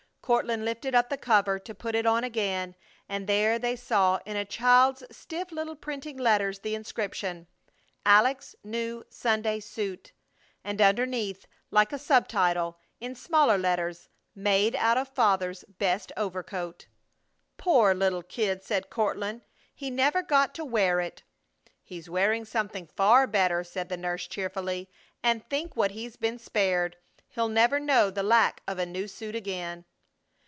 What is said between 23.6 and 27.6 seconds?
said the nurse, cheerfully; "and think what he's been spared. He'll